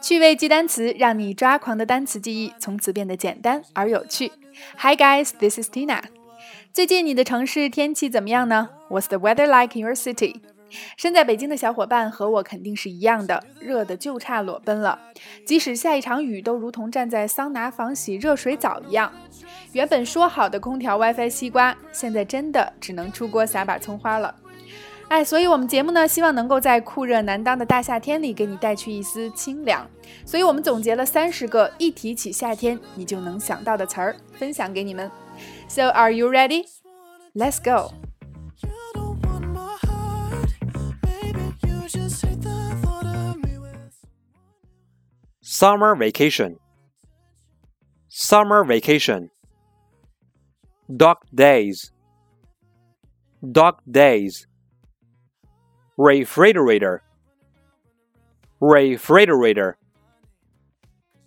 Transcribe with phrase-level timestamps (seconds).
[0.00, 4.32] 趣味记单词，让你抓狂的单词记忆从此变得简单而有趣。
[4.78, 6.02] Hi guys, this is Tina。
[6.72, 10.40] 最近你的城市天气怎么样呢？What's the weather like in your city？
[10.96, 14.98] 身在北京的小伙伴和我肯定是一样的，热的就差裸奔了。
[15.46, 19.12] 即使下一场雨，都如同站在桑拿房洗热水澡一样。
[19.72, 24.34] 原本说好的空调、WiFi、西瓜，现在真的只能出锅撒把葱花了。
[25.09, 29.89] 哎，所以我们节目呢，希望能够在酷热难当的大夏天里，给你带去一丝清凉。
[30.23, 35.09] 所以我们总结了三十个一提起夏天你就能想到的词儿，分享给你们。
[35.67, 36.65] So are you ready?
[37.33, 37.93] Let's go.
[45.41, 46.57] Summer vacation.
[48.07, 49.29] Summer vacation.
[50.87, 51.91] Dog days.
[53.41, 54.45] Dog days
[55.97, 57.01] refrigerator
[58.61, 59.77] refrigerator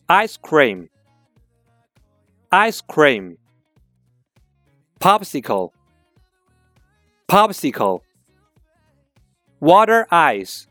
[0.08, 0.88] ice cream
[2.50, 3.36] ice cream
[5.00, 5.70] popsicle
[7.28, 8.00] popsicle
[9.60, 10.66] water ice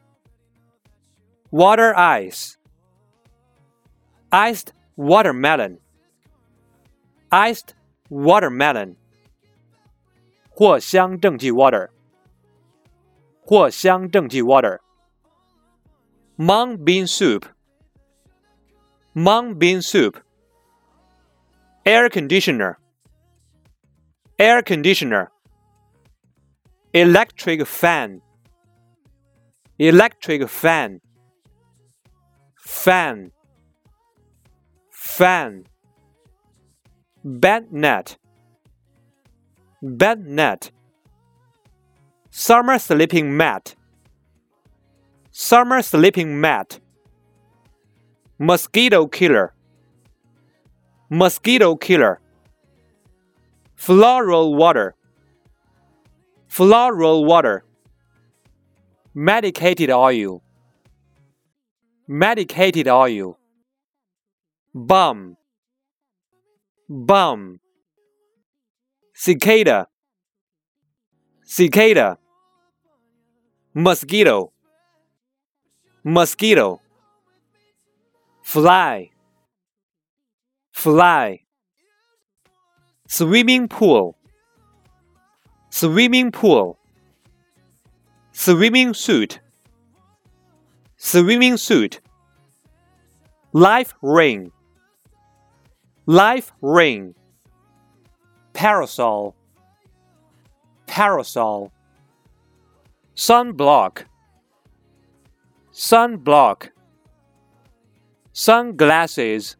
[1.50, 2.58] water ice
[4.32, 5.80] iced watermelon
[7.32, 7.74] iced
[8.10, 8.96] watermelon
[10.56, 11.90] 藿香正气 water
[13.46, 17.46] 藿香正气 water。Mung bean soup.
[19.14, 20.16] Mung bean soup.
[21.86, 22.78] Air conditioner.
[24.40, 25.30] Air conditioner.
[26.94, 28.22] Electric fan.
[29.78, 31.02] Electric fan.
[32.56, 33.32] Fan.
[34.90, 35.66] Fan.
[37.24, 38.18] Bed net.
[39.82, 40.72] Bed net
[42.39, 43.75] Summer sleeping mat.
[45.31, 46.81] Summer sleeping mat.
[48.39, 49.55] Mosquito killer.
[51.09, 52.21] Mosquito killer.
[53.75, 54.95] Floral water.
[56.47, 57.65] Floral water.
[59.15, 60.43] Medicated oil.
[62.07, 63.39] Medicated oil.
[64.75, 65.39] Bum.
[66.87, 67.61] Bum.
[69.15, 69.87] Cicada.
[71.43, 72.19] Cicada
[73.77, 74.53] mosquito.
[76.03, 76.81] Mosquito.
[78.43, 79.11] Fly.
[80.73, 81.41] Fly.
[83.07, 84.17] Swimming pool.
[85.69, 86.79] Swimming pool.
[88.33, 89.41] Swimming suit.
[90.97, 92.01] Swimming suit.
[93.53, 94.53] Life ring.
[96.07, 97.15] Life ring.
[98.55, 99.35] Parasol.
[100.87, 101.71] Parasol
[103.17, 104.05] sunblock
[105.73, 106.69] sunblock
[108.35, 109.57] sunglasses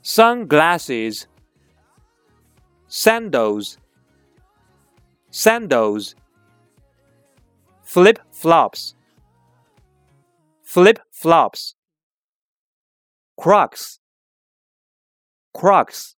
[0.00, 1.26] sunglasses
[2.86, 3.76] sandals
[5.30, 6.14] sandals
[7.82, 8.94] flip flops
[10.62, 11.74] flip flops
[13.36, 13.98] crocs
[15.52, 16.16] crocs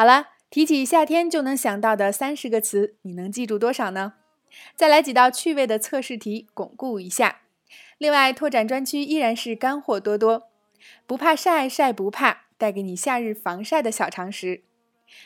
[0.00, 4.14] 好了，提起夏天就能想到的三十个词，你能记住多少呢？
[4.74, 7.42] 再来几道趣味的测试题，巩固一下。
[7.98, 10.48] 另外，拓展专区依然是干货多多，
[11.06, 14.62] 不怕晒，晒不怕，带给你夏日防晒的小常识。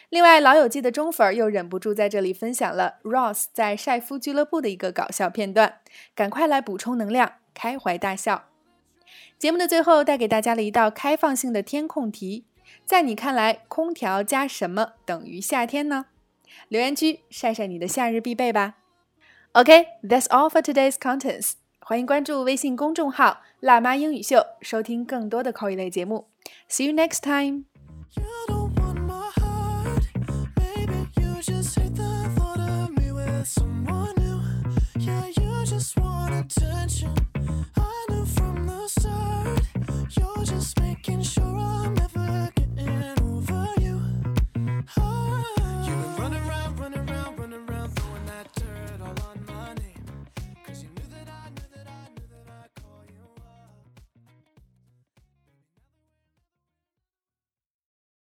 [0.09, 5.77] 另外，老友记的忠粉又忍不住在这里分享了 Ross 在晒夫俱乐部的一个搞笑片段，
[6.17, 8.47] 赶快来补充能量，开怀大笑。
[9.39, 12.47] 节目的最后，带给大家了一道开放性的填空题。
[12.85, 16.07] 在你看来，空调加什么等于夏天呢？
[16.69, 18.75] 留言区晒晒你的夏日必备吧。
[19.53, 21.55] OK，that's、all for today's contents。
[21.81, 26.29] 欢迎关注微信公众号“辣妈英语秀”，收听更多的口语类节目。
[26.69, 27.65] See you next time.
[36.35, 37.15] Attention,
[37.77, 39.63] I knew from the start
[40.11, 41.45] you're just making sure